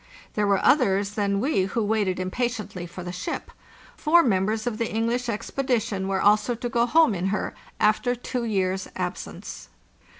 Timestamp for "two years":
8.15-8.87